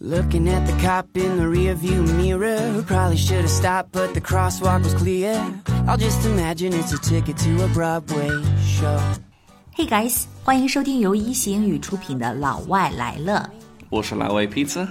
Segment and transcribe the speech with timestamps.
[0.00, 4.20] Looking at the cop in the rearview mirror, who probably should have stopped, but the
[4.20, 5.40] crosswalk was clear.
[5.86, 8.28] I'll just imagine it's a ticket to a Broadway
[8.60, 8.98] show.
[9.72, 13.48] Hey guys，欢迎收听由一席英语出品的《老外来了》。
[13.94, 14.88] 我是辣味 pizza.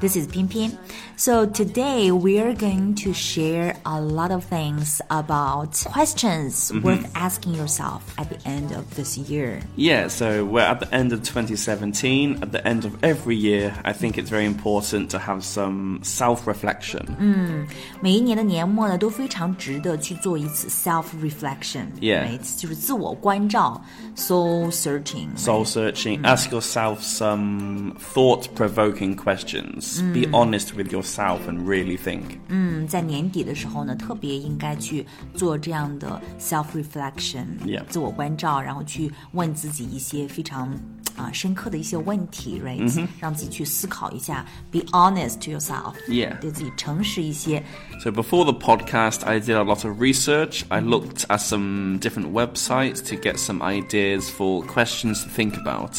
[0.00, 0.72] This is Pian Pian.
[1.16, 6.84] So today we are going to share a lot of things about questions mm -hmm.
[6.84, 9.60] worth asking yourself at the end of this year.
[9.76, 12.38] Yeah, so we're at the end of 2017.
[12.42, 17.06] At the end of every year, I think it's very important to have some self-reflection.
[17.18, 17.36] Mm.
[17.36, 17.66] 嗯，
[18.02, 21.86] 每一年的年末呢，都非常值得去做一次 self-reflection.
[22.00, 22.60] Yeah, right?
[22.60, 23.82] 就是自我关照
[24.14, 25.34] ，soul searching.
[25.36, 26.20] Soul searching.
[26.20, 26.36] Right?
[26.36, 29.99] Ask yourself some thought thought-provoking questions.
[30.13, 32.37] Be honest with yourself and really think.
[32.49, 37.83] 嗯，在年底的时候呢，特别应该去做这样的 self reflection，、 Yeah.
[37.89, 40.71] 自我关照，然后去问自己一些非常
[41.15, 46.39] 啊、深刻的一些问题，right？、让自己去思考一下，be honest to yourself， Yeah.
[46.39, 47.63] 对自己诚实一些。
[48.01, 50.63] So before the podcast, I did a lot of research.
[50.69, 55.91] I looked at some different websites to get some ideas for questions to think about.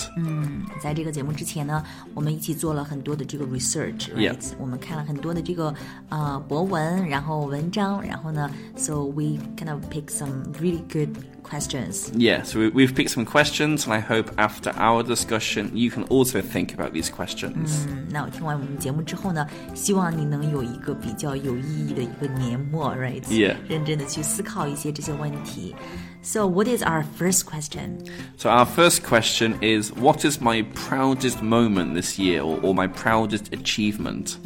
[0.83, 4.53] 在这个节目之前呢，我们一起做了很多的这个 research，right？、 Yeah.
[4.59, 5.73] 我们看了很多的这个
[6.09, 11.11] 呃博文，然后文章，然后呢，so we kind of pick some really good
[11.47, 12.11] questions。
[12.15, 16.05] Yeah, so we- we've picked some questions, and I hope after our discussion, you can
[16.05, 17.87] also think about these questions.
[17.89, 23.23] 嗯，那我听完我们节目之后呢，希望你能有一个比较有意义的一个年末，right？
[23.25, 23.57] Yeah.
[23.69, 25.75] 认真的去思考一些这些问题。
[26.23, 28.07] So what is our first question?
[28.39, 32.87] So, our first question is What is my proudest moment this year, or, or my
[32.89, 34.37] proudest achievement?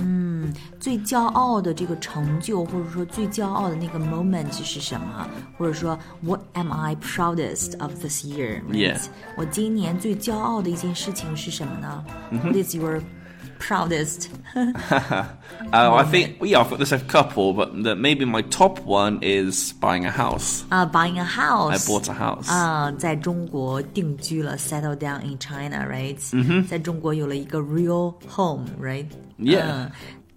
[0.81, 5.29] 最骄傲的这个成就，或者说最骄傲的那个 moment 是什么？
[5.59, 8.63] 或者说 What am I proudest of this year?
[8.71, 8.95] right？
[8.95, 9.01] Yeah.
[9.37, 13.03] 我今年最骄傲的一件事情是什么呢、What is your
[13.59, 14.27] proudest?
[15.73, 18.79] Uh, I think, well, yeah, I've got this a couple, but the, maybe my top
[18.85, 20.63] one is buying a house.
[20.69, 21.71] 啊、b u y i n g a house.
[21.71, 22.51] I bought a house.
[22.51, 29.07] 啊、在中国定居了，settle down in China，right？、在中国有了一个 real home，right？
[29.39, 29.63] Yeah.
[29.65, 29.91] 嗯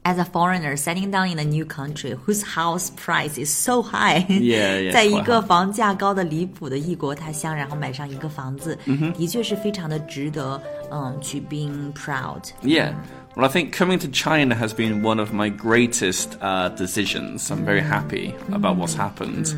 [0.04, 4.26] As a foreigner setting down in a new country whose house price is so high，
[4.28, 5.48] Yeah, yeah, 在一 quite 个 high.
[5.48, 8.76] 房价高的离谱的异国他乡，然后买上一个房子，
[9.16, 12.42] 的确是非常的值得，嗯，去 being proud。
[12.64, 12.94] Yeah.
[13.36, 17.52] Well, I think coming to China has been one of my greatest uh, decisions.
[17.52, 19.54] I'm very happy about what's happened.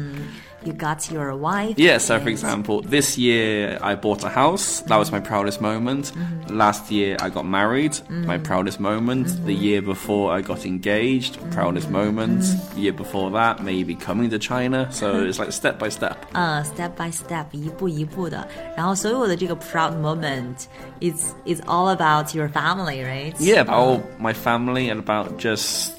[0.66, 1.74] You got your wife.
[1.78, 4.81] Yeah, so for and- example, this year I bought a house.
[4.81, 6.12] That was my proudest moment.
[6.50, 7.94] Last year I got married.
[8.09, 9.28] My proudest moment.
[9.46, 11.40] The year before I got engaged.
[11.52, 12.44] Proudest moment.
[12.75, 14.88] The year before that, maybe coming to China.
[14.91, 16.18] So it's like step by step.
[16.34, 18.47] 嗯、s t e p by step，一步一步的，
[18.78, 20.66] 然后所有的这个 proud moment
[21.00, 23.34] is is all about your family, right?
[23.40, 25.91] Yeah, about my family and about just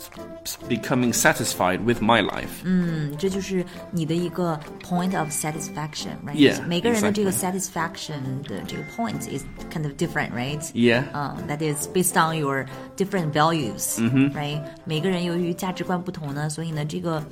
[0.69, 2.63] becoming satisfied with my life.
[2.65, 6.35] 嗯，这就是你的一个 point of satisfaction, right?
[6.35, 10.61] Yeah, 每个人的这个 satisfaction 的这个 point is kind of different, right?
[10.73, 11.05] Yeah.
[11.13, 12.67] 嗯、t h a t is based on your
[12.97, 13.99] different values,
[14.33, 14.61] right?
[14.85, 17.25] 每个人由于价值观不同呢，所以呢，这个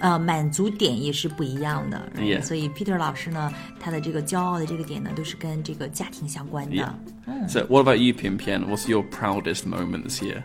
[0.00, 2.00] 呃满足点也是不一样的。
[2.16, 2.38] right?
[2.38, 2.42] Yeah.
[2.42, 6.76] 所以 Peter 老师呢，他的这个骄傲的这个点呢，都是跟这个家庭相关的。
[6.76, 7.48] Yeah.
[7.48, 8.66] So, what about you, Pian Pian?
[8.68, 10.42] What's your proudest moment this year?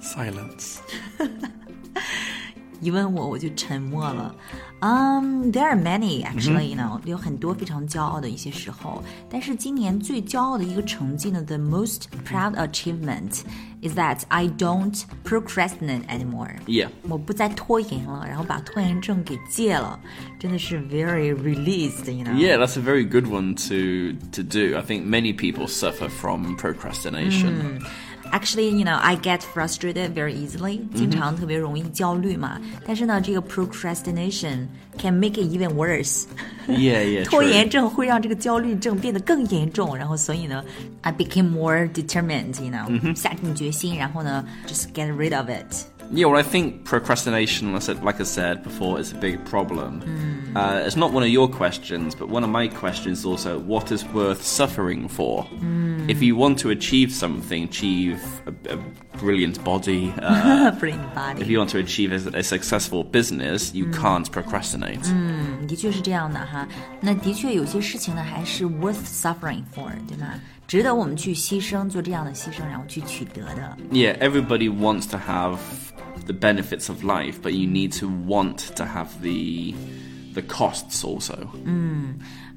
[0.00, 0.78] Silence.
[2.80, 4.34] 一问我我就沉默了。
[4.80, 9.02] Um, there are many actually, you know，、有很多非常骄傲的一些时候。
[9.30, 13.40] 但是今年最骄傲的一个成绩呢，the most proud achievement
[13.80, 16.56] is that I don't procrastinate anymore.
[16.66, 16.88] Yeah.
[17.08, 19.98] 我不再拖延了，然后把拖延症给戒了，
[20.38, 22.34] 真的是 very released, you know.
[22.34, 24.76] Yeah, that's a very good one to to do.
[24.76, 27.80] I think many people suffer from procrastination.
[28.32, 32.60] Actually, you know, I get frustrated very easily，、经常特别容易焦虑嘛。
[32.84, 34.66] 但是呢，这个 procrastination
[34.98, 36.24] can make it even worse。
[36.66, 37.24] Yeah, yeah.
[37.24, 37.48] 拖 true.
[37.48, 40.64] 延症会让这个焦虑症变得更严重，然后所以呢，
[41.02, 45.86] I became more determined，you know，、下定决心，然后呢，just get rid of it。
[46.12, 49.42] Yeah, well, I think procrastination, like I said, like I said before, is a big
[49.46, 50.02] problem.
[50.54, 53.90] Uh, it's not one of your questions, but one of my questions is also what
[53.90, 55.46] is worth suffering for?
[56.06, 58.78] If you want to achieve something, achieve a, a
[59.18, 63.86] brilliant body, uh, Brain if body， you want to achieve a, a successful business, you
[63.86, 65.02] can't procrastinate.
[65.66, 66.68] 的确是这样的哈。
[67.00, 70.34] 那的确有些事情呢，还是 worth suffering for，对吗？
[70.66, 73.76] 值得我们去牺牲，做这样的牺牲，然后去取得的。
[73.90, 75.58] Yeah, everybody wants to have
[76.28, 79.74] the benefits of life, but you need to want to have the
[80.34, 81.36] the costs also.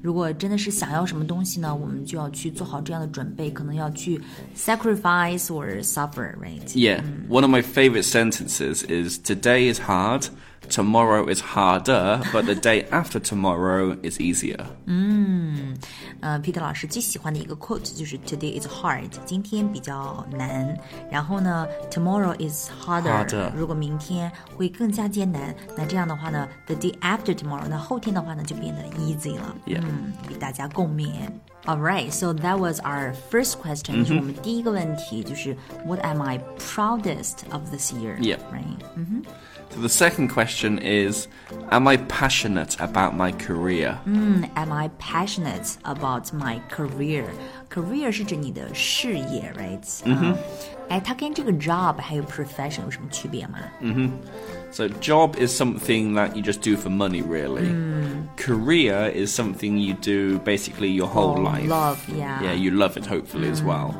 [0.00, 4.20] 如果真的是想要什么东西呢，我们就要去做好这样的准备，可能要去
[4.56, 6.64] sacrifice or suffer, right?
[6.74, 7.02] Yeah.
[7.28, 10.28] One of my favorite sentences is Today is hard,
[10.68, 14.58] tomorrow is harder, but the day after tomorrow is easier.
[16.20, 20.76] 呃，Peter 老师最喜欢的一个 quote 就是 Today is hard，今天比较难。
[21.10, 29.54] 然后呢，Tomorrow is harder，, Harder 如果明天会更加艰难，那这样的话呢，The day after tomorrow，那后天的话呢就变得 easy 了。
[29.66, 31.30] Yeah 嗯，与大家共勉。
[31.66, 35.54] All right, so that was our first question，、就是我们第一个问题，就是
[35.84, 38.16] What am I proudest of this year?
[38.18, 38.38] Yeah.
[38.50, 38.82] Right.
[39.70, 41.26] So the second question is
[41.70, 43.98] Am I passionate about my career?
[44.06, 47.26] Am I passionate about my career?
[47.72, 50.00] Career 是指你的事业，right？
[50.04, 50.36] 嗯哼。
[50.88, 53.58] 哎，它跟这个 job 还有 profession 有什么区别吗？
[54.70, 57.68] So, job is something that you just do for money, really.
[58.36, 61.66] Career is something you do basically your whole Oh, life.
[61.68, 62.42] love, yeah.
[62.42, 63.94] Yeah, you love it, hopefully, as well.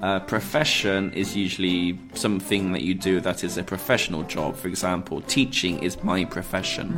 [0.00, 4.56] Uh, profession is usually something that you do that is a professional job.
[4.56, 6.88] For example, teaching is my profession.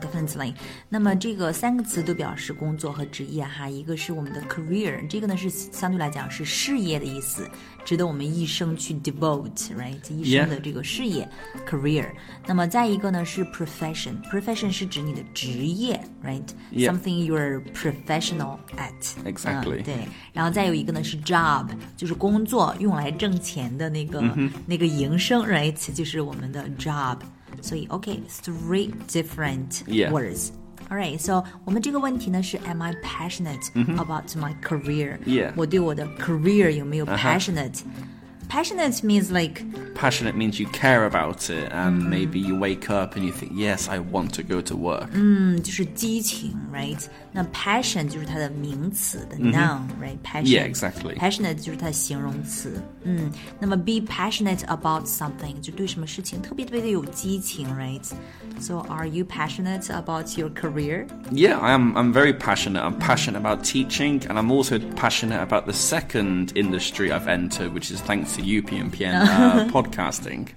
[0.00, 0.54] Definitely。
[0.88, 7.48] 那么这个三个词都表示工作和职业哈，一个是我们的 career，这个呢是相对来讲是事业的意思，
[7.84, 10.12] 值得我们一生去 devote，right？
[10.12, 11.28] 一生的这个事业
[11.68, 12.06] career。
[12.46, 18.92] 那么再一个呢是 profession，profession 是指你的职业Yeah.，right？Something you're professional at。
[19.24, 19.80] Exactly.
[19.80, 19.94] 嗯对，
[20.32, 24.22] 然后再有一个呢是 job，就是 工作用来挣钱的那个、
[24.66, 25.92] 那个营生，right？
[25.92, 27.18] 就是我们的 job。
[27.62, 30.10] 所以，OK，three、different Yeah.
[30.10, 35.52] words。Alright, so 我们这个问题呢是 Am I passionate about my career？、 Yeah.
[35.56, 39.62] 我对我的 career 有没有 passionate？、Passionate means like
[39.94, 43.88] Passionate means you care about it, and maybe you wake up and you think, yes,
[43.88, 45.08] I want to go to work.
[45.12, 47.02] 嗯，就是激情，right？
[47.32, 50.44] 那 passion 就是它的名词的 noun，right？passion。
[50.44, 51.16] Yeah, exactly.
[51.16, 52.82] Passionate 就是它的形容词。
[53.02, 61.06] 嗯，那么 be passionate about something 就对什么事情特别特别的有激情，right？So are you passionate about your career？
[61.32, 61.94] Yeah, I am.
[61.96, 62.82] I'm very passionate.
[62.82, 67.90] I'm passionate about teaching, and I'm also passionate about the second industry I've entered, which
[67.90, 70.48] is thanks to you, PMPN, uh, podcasting.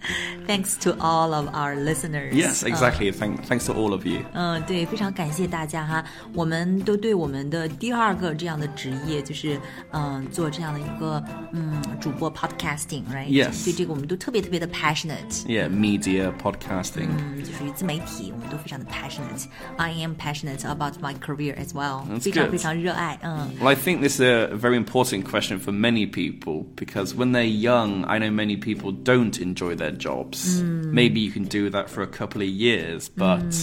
[0.46, 2.34] Thanks to all of our listeners.
[2.34, 3.12] Yes, exactly.
[3.12, 4.19] Thank, thanks to all of you.
[4.34, 6.04] 嗯，对，非常感谢大家哈，
[6.34, 9.60] 我们 都对我们的第二个这样的职业，就是
[9.92, 13.28] 嗯，做这样的一个嗯主播 podcasting，right？
[13.28, 15.46] Yes 对这个我们都特别特别的 passionate。
[15.46, 17.08] Yeah, media, podcasting.
[17.18, 23.19] 嗯，就属于自媒体，我们都非常的 passionate。I am passionate about my career as well， That's 非常 good 非常热爱。
[23.24, 27.44] 嗯 Well, I think this is a very important question for many people because when they're
[27.46, 30.62] young, I know many people don't enjoy their jobs.
[30.62, 33.54] Maybe you can do that for a couple of years, but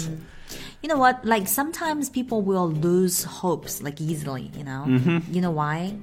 [0.83, 1.25] You know what?
[1.25, 4.51] Like sometimes people will lose hopes like easily.
[4.56, 4.87] You know?
[5.31, 5.95] You know why?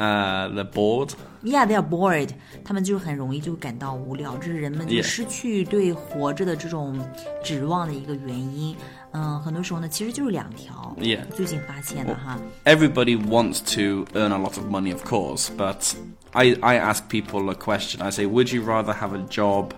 [0.00, 1.14] uh, they're bored.
[1.42, 2.30] Yeah, they are bored.
[2.64, 5.02] 他们就是很容易就感到无聊，这是人们就 Yeah.
[5.02, 6.98] 失去对活着的这种
[7.42, 8.74] 指望的一个原因。
[9.12, 10.94] 嗯，很多时候呢，其实就是两条。
[10.98, 11.24] Yeah.
[11.34, 12.38] 最近发现的哈。
[12.64, 15.94] Everybody wants to earn a lot of money, of course, but
[16.32, 18.02] I, I ask people a question.
[18.02, 19.72] I say, would you rather have a job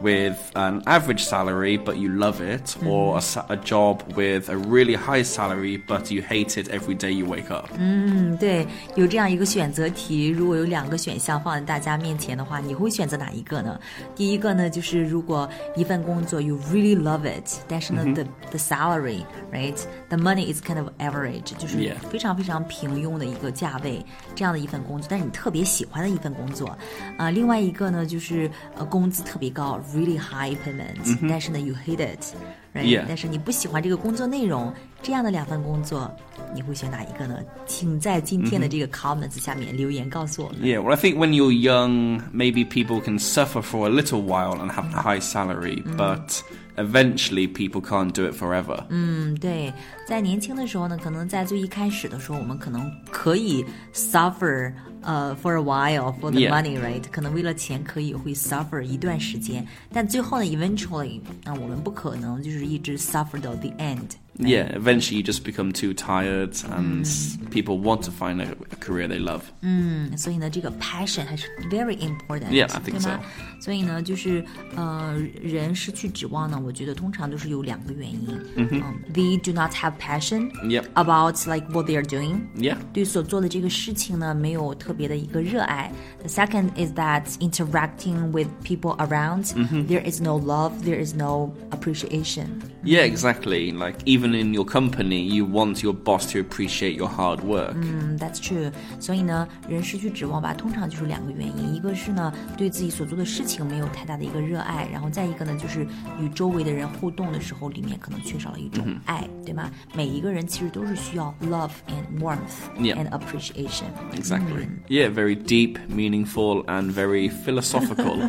[0.00, 4.56] with an average salary but you love it, or a, sa- a job with a
[4.56, 7.68] really high salary but you hate it every day you wake up?
[7.76, 13.78] 嗯，对，有这样一个选择题，如果有两个选项放在大家面前的话，你会选择哪一个呢？
[14.14, 19.76] 第一个呢，就是如果一份工作 you really love it，但是呢、the the salary right
[20.08, 21.96] the money is kind of average，就是 Yeah.
[22.08, 24.04] 非常非常平庸的一个价位，
[24.36, 26.76] 这样的一份工作，但是你特别喜欢的一份工作。
[27.16, 32.84] 啊、另外一个呢，就是呃工资特别高 ，really high payment，、但是呢 you hate it。Right?
[32.84, 33.04] Yeah.
[33.08, 36.14] 但是你不喜欢这个工作内容，这样的两份工作，
[36.54, 37.38] 你会选哪一个呢？
[37.66, 40.60] 请在今天的这个 comments 下面留言告诉我们。
[40.60, 44.58] Yeah, well, I think when you're young, maybe people can suffer for a little while
[44.60, 46.42] and have a high salary, but
[46.76, 48.84] eventually people can't do it forever.
[48.90, 49.72] 嗯，对，
[50.06, 56.50] 在年轻的时候呢，可能在最一开始的时候，我们可能可以 suffer 呃、for a while for the Yeah.
[56.50, 64.16] money right，可能为了钱可以会 suffer 一段时间，但最后呢，eventually，那我们不可能就是一直 suffer 到 the end。
[64.40, 67.04] Yeah, eventually you just become too tired and
[67.50, 69.40] people want to find a, a career they love.
[69.62, 73.20] 嗯，所以呢，这个 passion 还是 very important， Yeah, I think 对吗？
[73.60, 74.44] 所以呢，就是
[74.76, 78.28] 呃，人失去指望呢，我觉得通常都是有两个原因。
[78.54, 78.68] 嗯
[79.12, 80.84] they do not have passion Yep.
[80.94, 82.42] about like what they are doing。
[82.56, 82.76] Yeah.
[82.92, 85.90] 对所做的这个事情呢，没有特 别的一个热爱。
[86.20, 89.46] The second is that interacting with people around,
[89.86, 92.46] there is no love, there is no appreciation.
[92.84, 93.72] Yeah, exactly.
[93.72, 97.74] Like even even in your company, you want your boss to appreciate your hard work.
[97.76, 98.72] 嗯，That's true。
[98.98, 105.86] 所以呢，人失去指望吧，通常就是两个原因，一个是呢对自己所做的事情没有太大的一个热爱，然后再一个呢就是
[106.20, 109.70] 与周围的人互动的时候，里面可能缺少了一种爱，对吗？
[109.94, 112.96] 每一个人其实都是需要 love and warmth Yeah.
[112.96, 113.86] and appreciation。
[114.14, 114.66] Exactly.
[114.88, 118.28] Yeah, very deep, meaningful, and very philosophical.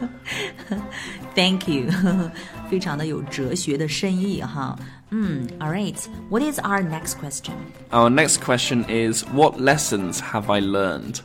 [1.35, 1.89] Thank you，
[2.69, 4.77] 非常的有哲学的深意哈。
[5.11, 5.97] 嗯，All right.
[6.29, 7.53] What is our next question?
[7.89, 11.21] Our next question is What lessons have I learned?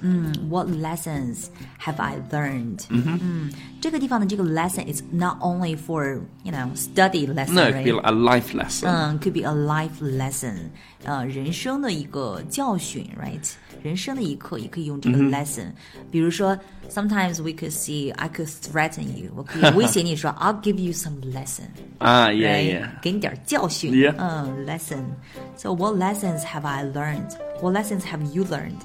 [0.49, 1.49] What lessons
[1.81, 2.87] have I learned?
[2.88, 3.50] 嗯，
[3.83, 7.85] 这个地方的这个 lesson is not only for you know study lesson, No, it right?
[7.85, 8.88] could be like a life lesson.
[8.88, 10.71] 嗯，could be a life lesson，
[11.04, 13.52] 呃，人生的一个教训，right？
[13.83, 15.66] 人生的一课也可以用这个 lesson。
[16.11, 16.57] 比如说，
[16.88, 22.81] sometimes we could see I could threaten you，我可以威胁你说 I'll give you some lesson， Ah, yeah, right？
[22.81, 22.88] yeah.
[23.02, 23.93] 给你点教训。
[23.93, 24.14] Yeah.
[24.19, 27.31] 嗯，lesson。So what lessons have I learned?
[27.61, 28.81] What lessons have you learned?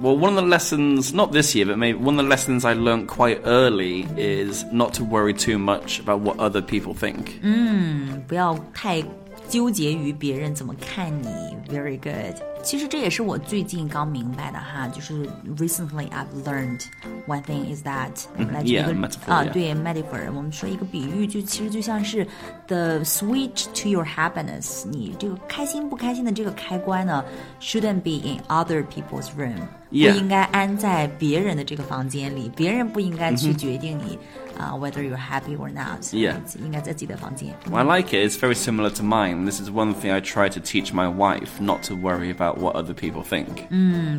[0.00, 2.72] Well, one of the lessons, not this year, but maybe one of the lessons I
[2.72, 7.40] learned quite early is not to worry too much about what other people think.
[8.26, 9.04] 不要太
[9.48, 11.28] 纠结于别人怎么看你。
[11.68, 12.40] Very good。
[12.67, 16.83] 其实这也是我最近刚明白的哈，就是 recently I've learned
[17.25, 18.11] one thing is that
[18.51, 18.93] 来举一个
[19.25, 22.27] 啊.对 metaphor，我们说一个比喻，就其实就像是
[22.67, 27.23] the switch to your happiness，你这个开心不开心的这个开关呢
[27.61, 29.63] ，shouldn't be in other people's room，Yeah.
[29.90, 34.18] 不应该安在别人的这个房间里，别人不应该去决定你
[34.58, 36.36] 啊、whether you're happy or not， Yeah.
[36.62, 37.54] 应该在自己的房间。
[37.70, 38.30] Well, I like it.
[38.30, 39.44] It's very similar to mine.
[39.44, 42.76] This is one thing I try to teach my wife not to worry about what
[42.76, 43.66] other people think.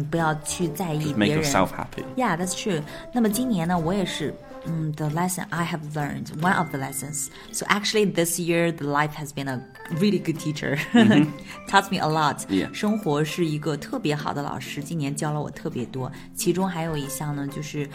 [0.09, 1.43] 不要去在意 Make 别人。
[1.43, 2.03] yourself happy.
[2.17, 2.81] Yeah, that's true.
[3.13, 4.33] 那么今年呢，我也是，
[4.67, 7.27] 嗯，the lesson I have learned, one of the lessons.
[7.51, 9.61] So actually, this year, the life has been a
[9.99, 10.77] really good teacher,
[11.67, 12.45] taught me a lot.
[12.47, 12.73] Yeah.
[12.73, 16.09] 生活是一个特别好的老师，今年教了我特别多。
[16.33, 17.89] 其中还有一项呢，就是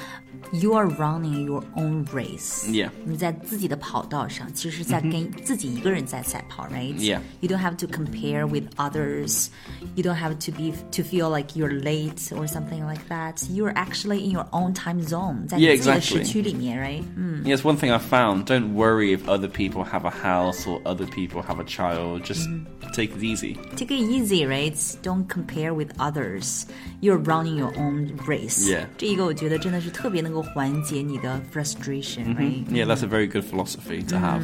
[0.52, 2.66] you are running your own race.
[2.66, 2.90] Yeah.
[3.06, 6.94] 你在自己的跑道上，其实是在跟自己一个人在赛跑，right?
[6.97, 7.20] Yeah.
[7.40, 9.49] You don't have to compare with others.
[9.94, 13.42] You don't have to be to feel like you're late or something like that.
[13.50, 15.47] You're actually in your own time zone.
[15.47, 16.02] 在你 Yeah, 自己的 exactly.
[16.02, 17.02] 时区里面 ，right?
[17.16, 20.80] 嗯 Yes, one thing I found don't worry if other people have a house or
[20.85, 22.25] other people have a child.
[22.25, 22.49] Just
[22.92, 23.54] take it easy.
[23.76, 24.76] Take it easy, right?
[25.02, 26.66] Don't compare with others.
[27.00, 28.68] You're running your own race.
[28.68, 28.87] Yeah.
[28.97, 32.64] 这一个我觉得真的是特别能够缓解你的 frustration, right?
[32.66, 34.42] Yeah, that's a very good philosophy to have.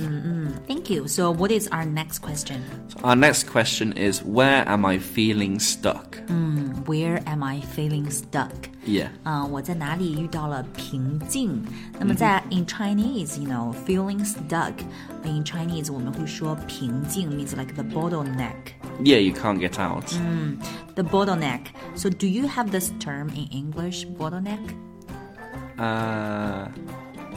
[0.67, 1.07] Thank you.
[1.09, 2.63] So, what is our next question?
[3.03, 6.19] Our next question is Where am I feeling stuck?
[6.87, 8.53] Where am I feeling stuck?
[8.87, 9.09] Yeah.
[9.25, 11.63] 嗯、我在哪里遇到了瓶颈？
[11.99, 14.73] 那么在 in Chinese，you know, feeling stuck
[15.25, 18.75] in Chinese 我们会说瓶颈 means like the bottleneck.
[19.03, 20.07] Yeah, you can't get out.
[20.95, 21.67] The bottleneck.
[21.95, 24.61] So do you have this term in English, bottleneck?
[25.79, 26.69] Uh,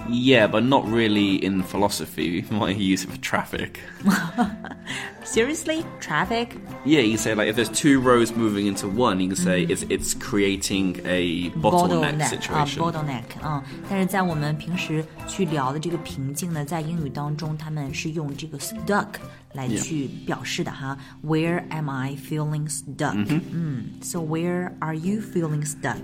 [0.10, 2.44] yeah, but not really in philosophy.
[2.50, 3.80] You might use it for traffic.
[5.24, 6.56] Seriously, traffic?
[6.86, 9.64] Yeah, you can say like if there's two roads moving into one, you can say
[9.64, 12.80] it's it's creating a bottleneck 啊 situation.
[12.80, 19.08] ，bottleneck，嗯，但是在我们平时去聊的这个瓶颈呢，在英语当中，他们是用这个 stuck
[19.52, 20.98] 来去表示的哈。
[21.26, 26.00] Where am I feeling stuck？、嗯，So where are you feeling stuck？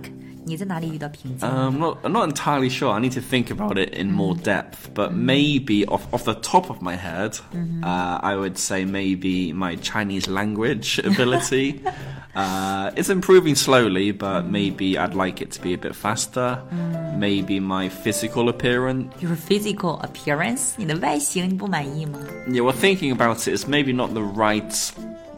[0.48, 1.48] 你在哪里遇到瓶颈？
[1.48, 2.92] Um, I'm not, I'm not entirely sure.
[2.92, 4.90] I need to think about it in more depth.
[4.94, 7.40] But maybe off, off the top of my head,
[7.82, 11.82] uh, I would say maybe my Chinese language ability.
[12.36, 16.60] uh, it's improving slowly, but maybe I'd like it to be a bit faster.
[17.18, 19.14] Maybe my physical appearance.
[19.22, 22.20] Your physical appearance，你的外形你不满意吗？
[22.50, 24.74] Yeah, well, thinking about it is maybe not the right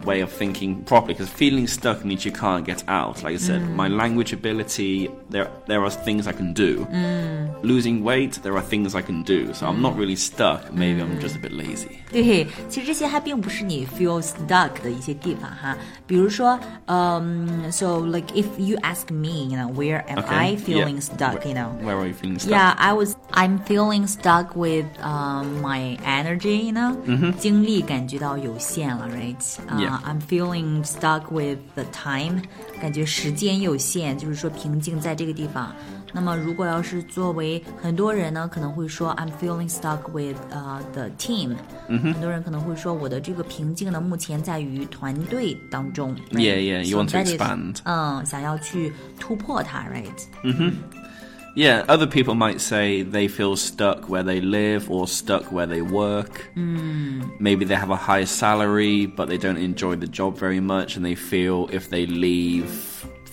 [0.05, 3.23] way of thinking properly because feeling stuck means you can't get out.
[3.23, 3.75] Like I said, mm.
[3.75, 6.87] my language ability, there there are things I can do.
[6.87, 9.53] Mm losing weight, there are things I can do.
[9.55, 10.73] So I'm not really stuck.
[10.73, 12.01] Maybe I'm just a bit lazy.
[12.11, 15.77] 对，其实这些还并不是你 feel stuck 的一些地方哈。
[16.07, 21.03] 比如说，嗯、um,，so like if you ask me, you know, where am okay, I feeling yeah.
[21.03, 21.47] stuck?
[21.47, 22.51] You know, where are you feeling stuck?
[22.51, 23.15] Yeah, I was.
[23.33, 26.57] I'm feeling stuck with um, my energy.
[26.67, 27.33] You know，、mm hmm.
[27.39, 29.59] 精力感觉到有限了，right？
[29.69, 30.01] 啊、uh, yeah.
[30.03, 32.43] I'm feeling stuck with the time，
[32.81, 35.73] 感觉时间有限，就是说瓶颈在这个地方。
[36.14, 41.56] 那么，如果要是作为很多人呢，可能会说 I'm feeling stuck with 呃、the team。
[41.88, 46.16] 很多人可能会说我的这个瓶颈呢，目前在于团队当中。
[46.32, 46.40] right?
[46.40, 47.78] Yeah, yeah, you So want to that is- expand.
[47.84, 50.72] 嗯，想要去突破它，right？
[51.58, 55.82] Yeah, other people might say they feel stuck where they live or stuck where they
[55.82, 56.50] work.
[57.40, 61.06] Maybe they have a high salary, but they don't enjoy the job very much, and
[61.06, 62.66] they feel if they leave,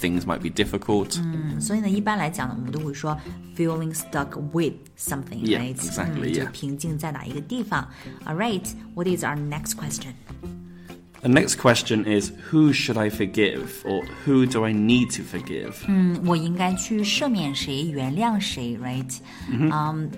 [0.00, 1.18] things might be difficult.
[1.60, 3.16] 所以呢，一般来讲呢，我们都会说
[3.56, 5.76] feeling stuck with something, Yeah, right?
[5.76, 6.50] exactly, 嗯就 yeah.
[6.50, 7.88] 瓶颈在哪一个地方？
[8.26, 10.14] All right, what is our next question?
[11.22, 15.74] The next question is Who should I forgive, or who do I need to forgive?
[16.26, 19.18] 我应该去赦免谁，原谅谁，right?
[19.70, 20.08] Um,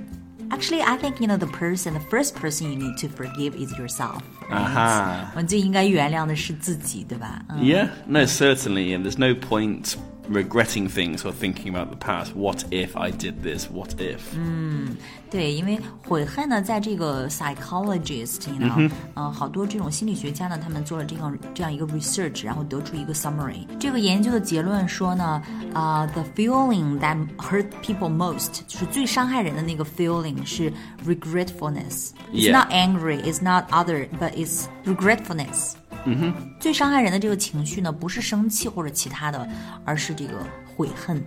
[0.51, 3.73] actually, I think you know the person, the first person you need to forgive is
[3.79, 4.23] yourself.
[4.51, 4.61] Right?
[4.61, 5.31] Aha.
[5.33, 7.43] 我们最应该原谅的是自己，对吧？
[7.49, 9.95] 嗯 Yeah, no, certainly, and there's no point
[10.29, 12.35] regretting things or thinking about the past.
[12.35, 13.69] What if I did this?
[13.71, 14.21] What if?
[15.31, 19.31] 对，因为悔恨呢，在这个 psychologist，you know，嗯、Mm-hmm.
[19.33, 23.67] 好多这种心理学家呢，他们做了这样这样一个 research，然后得出一个 summary。
[23.79, 25.43] 这个研究的结论说呢，
[25.75, 30.73] 啊、t h e feeling that hurt people most，就是最伤害人的那个 feeling 是
[31.05, 32.53] regretfulness。It's Yeah.
[32.53, 35.75] not angry, it's not other, but it's regretfulness。
[36.06, 39.48] 嗯哼，最伤害人的这个情绪呢，不是生气或者其他的，
[39.86, 40.34] 而是这个
[40.76, 41.22] 悔恨。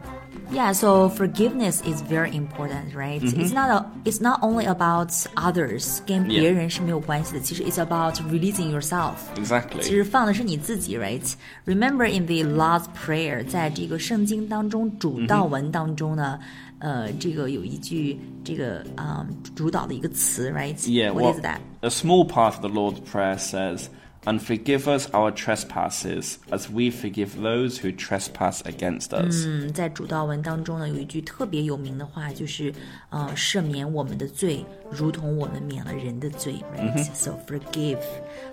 [0.53, 3.21] Yeah, so forgiveness is very important, right?
[3.21, 3.45] Mm -hmm.
[3.45, 7.41] It's not a, it's not only about others，跟别人是没有关系的。
[7.41, 9.15] 其实 it's about releasing yourself.
[9.37, 9.81] Exactly.
[9.81, 11.33] 其实放的是你自己，right?
[11.65, 16.39] Remember in the Lord's Prayer，在这个圣经当中主祷文当中呢。
[16.85, 20.77] 呃，这个有一句这个啊、um, 主导的一个词，right?
[20.79, 21.59] Yeah, what, what is that?
[21.83, 23.85] A small part of the Lord's Prayer says,
[24.25, 29.47] and forgive us our trespasses, as we forgive those who trespass against us。
[29.47, 32.73] 嗯，在主祷文当中呢，有一句特别有名的话，就是
[33.11, 36.55] 呃，赦免我们的罪，如同我们免了人的罪。
[36.77, 37.05] Right?
[37.15, 37.99] So forgive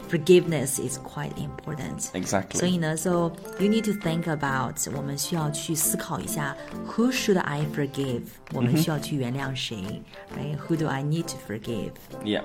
[0.08, 2.10] forgiveness is quite important.
[2.12, 2.58] Exactly.
[2.58, 6.56] 所以呢，so you need to think about，我们需要去思考一下，
[6.88, 8.22] Who should I forgive？
[8.52, 10.02] 我们需要去原谅谁、
[10.36, 11.92] r i g h t Who do I need to forgive？
[12.24, 12.42] Yeah.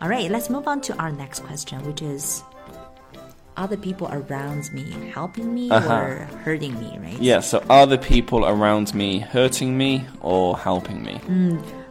[0.00, 2.42] All right, let's move on to our next question, which is.
[3.54, 7.20] Other people around me helping me or hurting me, right?
[7.20, 11.20] Yeah, so are the people around me hurting me or helping me?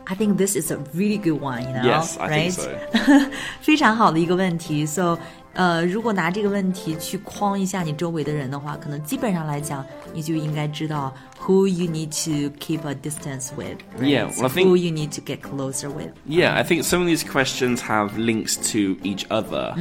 [0.06, 2.52] I think this is a really good one, you know, Yes, I right?
[2.52, 3.30] think so.
[3.62, 4.86] 非常好的一个问题。
[4.86, 5.18] So，
[5.56, 11.14] 呃，如果拿这个问题去框一下你周围的人的话，可能基本上来讲，你就应该知道
[11.46, 14.06] who you need to keep a distance with, right?
[14.06, 16.12] Yeah, well, I think- who you need to get closer with.
[16.26, 19.76] Yeah, I think some of these questions have links to each other.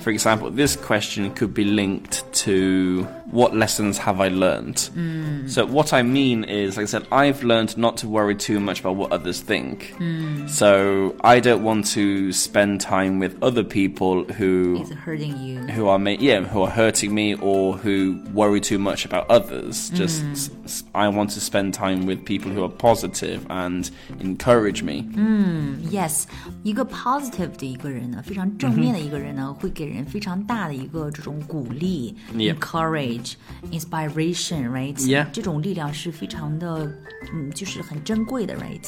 [0.00, 4.88] For example, this question could be linked to what lessons have I learned?
[5.48, 8.80] So, what I mean is, like I said, I've learned not to worry too much
[8.80, 9.94] about what others think.
[10.46, 15.60] So, I don't want to spend time with other people who It's hurting you.
[15.74, 19.90] who are ma- yeah who are hurting me or who worry too much about others
[19.90, 24.82] just s- s- i want to spend time with people who are positive and encourage
[24.82, 25.04] me
[25.90, 26.24] Yes，
[26.62, 32.54] 一个 positive 的一个人呢，非常正面的一个人呢，会给人非常大的一个这种鼓励、 Yeah.
[32.54, 34.96] encourage、inspiration，right？
[35.06, 35.26] Yeah.
[35.32, 36.90] 这种力量是非常的，
[37.34, 38.86] 嗯，就是很珍贵的，right？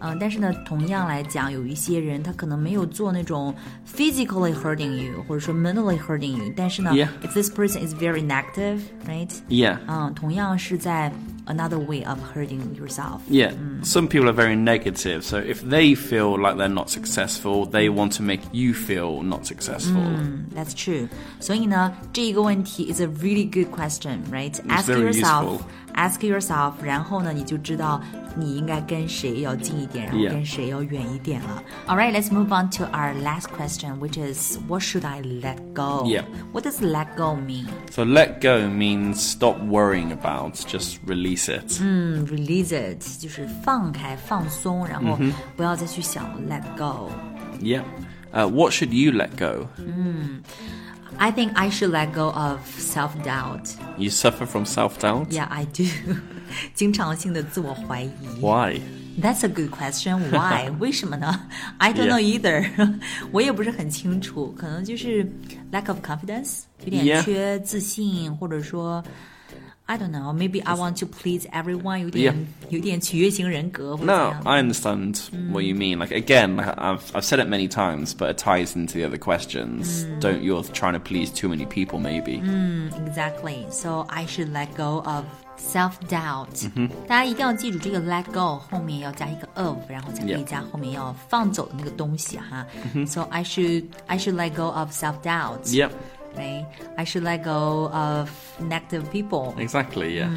[0.00, 3.54] 嗯、但是呢，同样来讲，有一些人他可能没有做那种
[3.86, 7.08] physically hurting you，或者说 mentally hurting you，但是呢 Yeah.
[7.22, 11.12] if this person is very negative，right？yeah 嗯，同样是在
[11.47, 13.21] another way of hurting yourself。
[13.27, 17.89] yeah some people are very negative so if they feel like they're not successful they
[17.89, 20.01] want to make you feel not successful
[20.55, 21.07] That's true.
[21.39, 24.53] 所以呢，这一个问题 is a really good question, right?
[24.67, 25.61] Ask very yourself, useful.
[25.95, 28.01] ask yourself，然后呢，你就知道
[28.37, 30.29] 你应该跟谁要近一点，然后 Yeah.
[30.29, 31.61] 跟谁要远一点了。
[31.87, 36.05] All right, let's move on to our last question, which is what should I let go?
[36.05, 36.23] Yeah.
[36.51, 37.67] What does let go mean?
[37.91, 45.17] so let go means stop worrying about just release it 嗯，release it 就是放开、放松，然后
[45.55, 47.09] 不要再去想 let go。
[47.61, 47.83] yeah
[48.33, 49.67] uh, what should you let go
[51.17, 53.69] I think I should let go of self doubt.
[53.97, 55.85] you suffer from self-doubt Yeah, I do.
[56.73, 58.09] 经常性的自我怀疑。
[58.41, 58.79] why
[59.21, 60.17] That's a good question.
[60.31, 60.71] Why?
[60.79, 61.47] 为什么呢？
[61.77, 62.65] I don't know either.
[63.31, 65.23] 我也不是很清楚，可能就是
[65.71, 67.23] lack of confidence，有点 Yeah.
[67.23, 69.03] 缺自信，或者说
[69.87, 70.31] I don't know.
[70.31, 72.45] Maybe I want to please everyone，有点 Yeah.
[72.69, 74.41] 有点取悦型人格或者怎 No, 样。
[74.45, 75.17] I understand
[75.51, 75.97] what you mean.
[75.99, 79.17] Like again, like I've I've said it many times, but it ties into the other
[79.17, 80.05] questions.
[80.21, 82.41] Don't you're trying to please too many people, maybe?
[83.05, 83.65] Exactly.
[83.71, 85.25] So I should let go of
[85.57, 86.69] self doubt.
[87.07, 90.43] 大家一定要记住，这个 let go 后面要加一个 of，然后才可以 Yeah.
[90.45, 92.65] 加后面要放走的那个东西哈。
[93.05, 95.65] So I should I should let go of self doubt.
[95.65, 95.91] Yep,
[96.36, 96.66] Right?
[96.96, 99.54] I should let go of negative people.
[99.58, 100.16] exactly.
[100.16, 100.30] Yeah.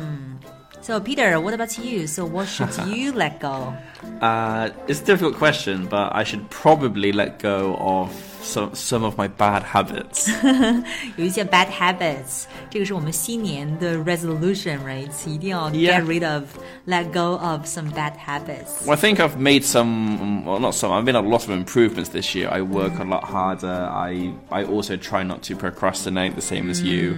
[0.81, 2.07] So Peter, what about you?
[2.07, 3.73] So what should you let go?
[4.19, 8.09] Uh, it's a difficult question, but I should probably let go of
[8.42, 10.30] some some of my bad habits.
[11.16, 15.10] 有一些 bad habits，这个是我们新年的 resolution，right？
[15.28, 16.00] 一定要 Yeah.
[16.00, 16.44] get rid of,
[16.86, 18.84] let go of some bad habits.
[18.86, 20.92] Well, I think I've made some, well, not some.
[20.92, 22.48] I've made a lot of improvements this year.
[22.50, 23.88] I work a lot harder.
[23.90, 27.16] I I also try not to procrastinate, the same as you.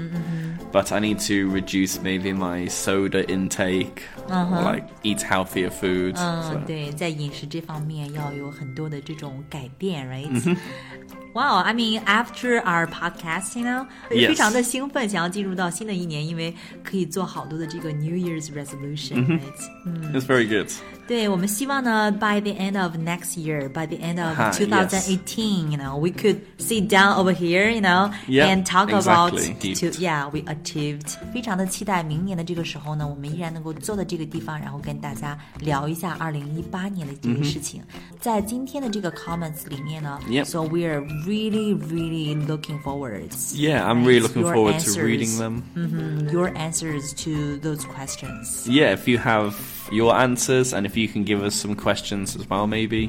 [0.70, 6.20] But I need to reduce maybe my soda intake, or like eat healthier foods.
[6.20, 10.56] 嗯 so.，对，在饮食这方面要有很多的这种改变，right？、
[11.03, 11.22] Mm-hmm.
[11.34, 14.28] Wow, I mean, after our podcast, you know， Yes.
[14.28, 20.68] 非常的兴奋，想要进入到新的一年，因为可以做好多的这个 New Year's resolution，right？、 It's very good.
[21.06, 26.10] 对，我们希望呢，by the end of next year, by the end of Ha, 2018, you know, we
[26.10, 29.74] could sit down over here, you know, Yeah, and talk about exactly.
[29.76, 31.14] to yeah, we achieved.
[31.32, 37.82] 非常的期待明年的这个时候呢，我们依然能够坐在这个地方，然后跟大家聊一下2018年的这个事情。
[38.20, 40.44] 在今天的这个 comments 里面呢 Yep.
[40.44, 43.34] so we are really, really looking forward.
[43.52, 45.62] Yeah, I'm really right, looking your forward answers, to reading them.
[45.74, 48.66] mhm, your answers to those questions.
[48.68, 49.54] Yeah, if you have
[49.90, 53.08] your answers and if you can give us some questions as well, maybe,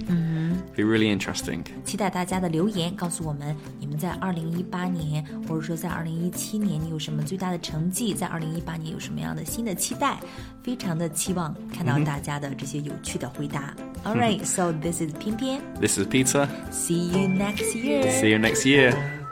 [0.75, 1.63] be really interesting.
[1.83, 8.13] 期待大家的留言，告诉我们你们在二零一八年，或者说在二零一七年，你有什么最大的成绩？
[8.13, 10.19] 在二零一八年有什么样的新的期待？
[10.63, 13.73] 非常的期望看到大家的这些有趣的回答。
[14.04, 16.46] All right, so this is 翩翩 This is Pizza.
[16.70, 18.02] See you next year.
[18.10, 19.23] See you next year.